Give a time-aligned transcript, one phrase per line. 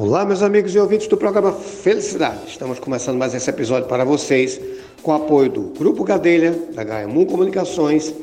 [0.00, 2.42] Olá, meus amigos e ouvintes do programa Felicidade.
[2.46, 4.60] Estamos começando mais esse episódio para vocês
[5.02, 8.14] com o apoio do Grupo Gadelha, da Gaemum Comunicações,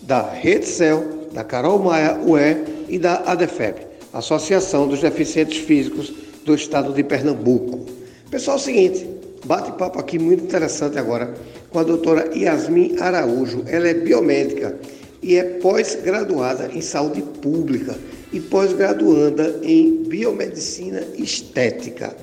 [0.00, 1.04] da Rede Cel,
[1.34, 3.76] da Carol Maia UE e da ADEFEB,
[4.10, 6.10] Associação dos Deficientes Físicos
[6.46, 7.84] do Estado de Pernambuco.
[8.30, 9.06] Pessoal, é o seguinte,
[9.44, 11.34] bate-papo aqui muito interessante agora
[11.68, 13.64] com a doutora Yasmin Araújo.
[13.66, 14.78] Ela é biomédica
[15.22, 17.94] e é pós-graduada em saúde pública
[18.32, 22.14] e pós-graduanda em biomedicina estética.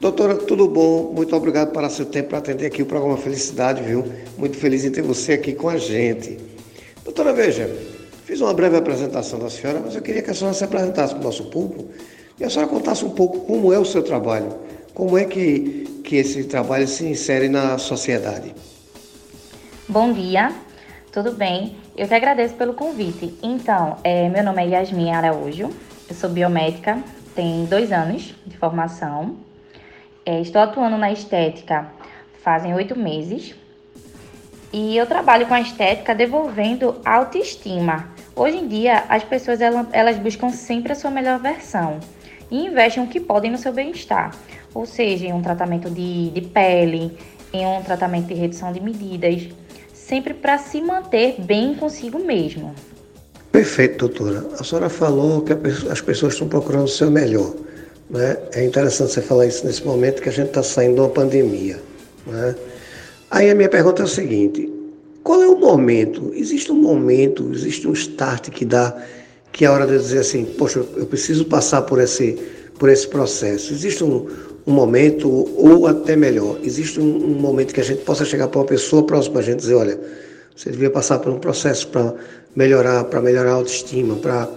[0.00, 1.12] Doutora, tudo bom?
[1.14, 4.04] Muito obrigado pelo seu tempo para atender aqui o programa Felicidade, viu?
[4.36, 6.38] Muito feliz em ter você aqui com a gente.
[7.04, 7.70] Doutora, veja,
[8.24, 11.20] fiz uma breve apresentação da senhora, mas eu queria que a senhora se apresentasse para
[11.20, 11.86] o nosso público
[12.38, 14.54] e a senhora contasse um pouco como é o seu trabalho,
[14.92, 18.54] como é que, que esse trabalho se insere na sociedade.
[19.88, 20.54] Bom dia,
[21.14, 21.76] tudo bem?
[21.96, 23.38] Eu que agradeço pelo convite.
[23.40, 25.70] Então, é, meu nome é Yasmin Araújo,
[26.08, 26.98] eu sou biomédica,
[27.36, 29.36] tenho dois anos de formação.
[30.26, 31.86] É, estou atuando na estética
[32.42, 33.54] fazem oito meses.
[34.72, 38.08] E eu trabalho com a estética devolvendo autoestima.
[38.34, 42.00] Hoje em dia, as pessoas elas, elas buscam sempre a sua melhor versão
[42.50, 44.34] e investem o que podem no seu bem-estar.
[44.74, 47.16] Ou seja, em um tratamento de, de pele,
[47.52, 49.48] em um tratamento de redução de medidas,
[50.06, 52.74] sempre para se manter bem consigo mesmo.
[53.50, 54.46] Perfeito, doutora.
[54.58, 55.52] A senhora falou que
[55.90, 57.54] as pessoas estão procurando o seu melhor.
[58.10, 58.36] Né?
[58.52, 61.80] É interessante você falar isso nesse momento que a gente está saindo de uma pandemia.
[62.26, 62.54] Né?
[63.30, 64.70] Aí a minha pergunta é a seguinte:
[65.22, 66.32] qual é o momento?
[66.34, 68.94] Existe um momento, existe um start que dá,
[69.52, 72.32] que é a hora de dizer assim, poxa, eu preciso passar por esse,
[72.78, 73.72] por esse processo.
[73.72, 74.26] Existe um,
[74.66, 78.60] um momento, ou até melhor, existe um, um momento que a gente possa chegar para
[78.60, 79.98] uma pessoa próxima a gente dizer, olha,
[80.56, 82.14] você devia passar por um processo para
[82.56, 84.48] melhorar, para melhorar a autoestima, para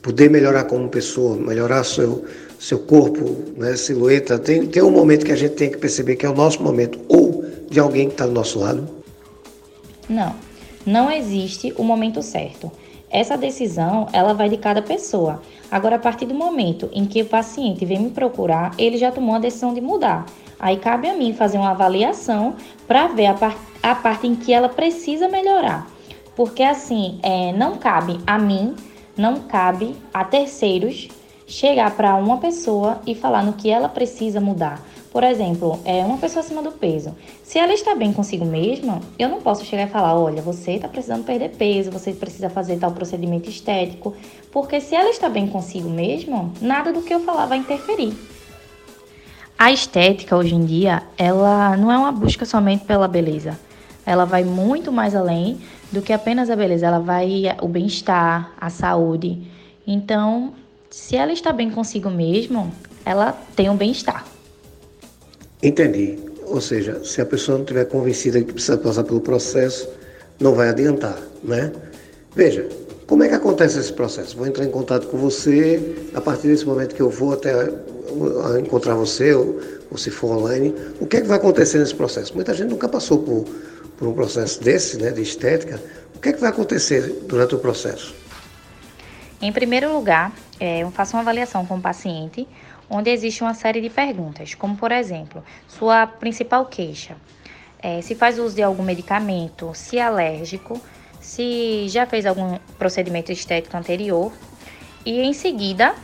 [0.00, 2.24] poder melhorar como pessoa, melhorar seu,
[2.58, 4.38] seu corpo, né, silhueta.
[4.38, 6.98] Tem, tem um momento que a gente tem que perceber que é o nosso momento,
[7.08, 8.88] ou de alguém que está do nosso lado?
[10.08, 10.34] Não,
[10.84, 12.70] não existe o momento certo.
[13.08, 15.40] Essa decisão, ela vai de cada pessoa.
[15.72, 19.34] Agora, a partir do momento em que o paciente vem me procurar, ele já tomou
[19.34, 20.26] a decisão de mudar.
[20.60, 22.56] Aí cabe a mim fazer uma avaliação
[22.86, 25.86] para ver a, par a parte em que ela precisa melhorar.
[26.36, 28.76] Porque assim, é, não cabe a mim,
[29.16, 31.08] não cabe a terceiros
[31.46, 34.78] chegar para uma pessoa e falar no que ela precisa mudar.
[35.12, 37.14] Por exemplo, é uma pessoa acima do peso.
[37.44, 40.88] Se ela está bem consigo mesma, eu não posso chegar e falar: olha, você está
[40.88, 44.16] precisando perder peso, você precisa fazer tal procedimento estético.
[44.50, 48.14] Porque se ela está bem consigo mesma, nada do que eu falar vai interferir.
[49.58, 53.60] A estética hoje em dia, ela não é uma busca somente pela beleza.
[54.06, 55.60] Ela vai muito mais além
[55.92, 56.86] do que apenas a beleza.
[56.86, 59.42] Ela vai o bem-estar, a saúde.
[59.86, 60.54] Então,
[60.88, 62.70] se ela está bem consigo mesma,
[63.04, 64.31] ela tem um bem-estar.
[65.62, 66.18] Entendi.
[66.46, 69.88] Ou seja, se a pessoa não estiver convencida que precisa passar pelo processo,
[70.40, 71.72] não vai adiantar, né?
[72.34, 72.68] Veja,
[73.06, 74.36] como é que acontece esse processo?
[74.36, 75.80] Vou entrar em contato com você,
[76.14, 77.52] a partir desse momento que eu vou até
[78.58, 82.34] encontrar você, ou, ou se for online, o que é que vai acontecer nesse processo?
[82.34, 83.44] Muita gente nunca passou por,
[83.96, 85.80] por um processo desse, né, de estética.
[86.14, 88.14] O que é que vai acontecer durante o processo?
[89.42, 90.30] Em primeiro lugar,
[90.60, 92.46] é, eu faço uma avaliação com o paciente
[92.88, 97.16] onde existe uma série de perguntas, como por exemplo, sua principal queixa,
[97.82, 100.80] é, se faz uso de algum medicamento, se é alérgico,
[101.20, 104.32] se já fez algum procedimento estético anterior,
[105.04, 105.96] e em seguida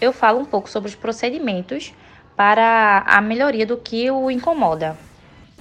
[0.00, 1.92] eu falo um pouco sobre os procedimentos
[2.36, 4.96] para a melhoria do que o incomoda.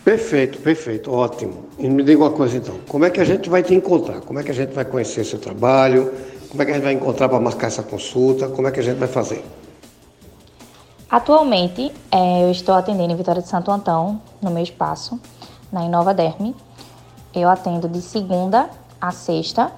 [0.06, 1.68] Perfeito, perfeito, ótimo.
[1.80, 4.22] E me diga uma coisa então, como é que a gente vai te encontrar?
[4.22, 6.14] Como é que a gente vai conhecer seu trabalho?
[6.50, 8.48] Como é que a gente vai encontrar para marcar essa consulta?
[8.48, 9.44] Como é que a gente vai fazer?
[11.10, 15.20] Atualmente, é, eu estou atendendo em Vitória de Santo Antão, no meu espaço,
[15.72, 16.56] na Inova Derme.
[17.34, 18.70] Eu atendo de segunda
[19.00, 19.72] a sexta,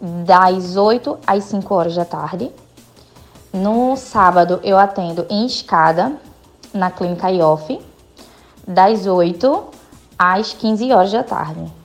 [0.00, 2.50] das 8 às 5 horas da tarde.
[3.52, 6.16] No sábado, eu atendo em escada,
[6.72, 7.80] na clínica IOF,
[8.66, 9.64] das 8
[10.18, 11.79] às 15 horas da tarde.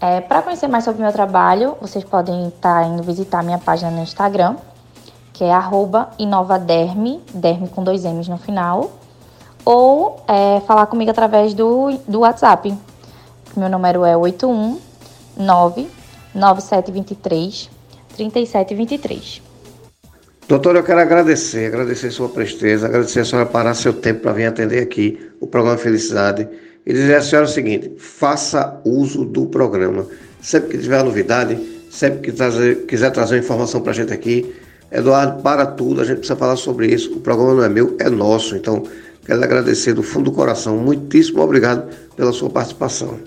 [0.00, 3.90] É, Para conhecer mais sobre o meu trabalho, vocês podem estar indo visitar minha página
[3.90, 4.56] no Instagram,
[5.34, 5.52] que é
[6.18, 8.90] inovaderme, derme com dois M's no final,
[9.62, 12.74] ou é, falar comigo através do, do WhatsApp.
[13.54, 15.90] Meu número é 819
[16.34, 17.70] 9723
[18.16, 19.42] 3723.
[20.48, 24.46] Doutora, eu quero agradecer, agradecer sua presteza, agradecer a senhora parar seu tempo para vir
[24.46, 26.48] atender aqui o programa Felicidade
[26.84, 30.06] e dizer à senhora o seguinte: faça uso do programa.
[30.40, 31.58] Sempre que tiver novidade,
[31.90, 34.54] sempre que trazer, quiser trazer informação para a gente aqui,
[34.90, 37.12] Eduardo, para tudo, a gente precisa falar sobre isso.
[37.14, 38.56] O programa não é meu, é nosso.
[38.56, 38.82] Então,
[39.24, 40.76] quero agradecer do fundo do coração.
[40.78, 43.18] Muitíssimo obrigado pela sua participação.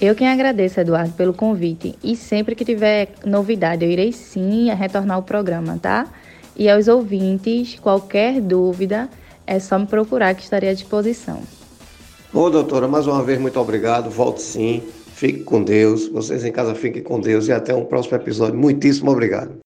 [0.00, 1.94] Eu quem agradeço, Eduardo, pelo convite.
[2.02, 6.06] E sempre que tiver novidade, eu irei sim retornar o programa, tá?
[6.56, 9.08] E aos ouvintes, qualquer dúvida,
[9.46, 11.42] é só me procurar que estarei à disposição.
[12.32, 14.10] Ô, doutora, mais uma vez, muito obrigado.
[14.10, 14.82] Volte sim.
[15.14, 16.08] Fique com Deus.
[16.08, 17.48] Vocês em casa fiquem com Deus.
[17.48, 18.58] E até um próximo episódio.
[18.58, 19.65] Muitíssimo obrigado.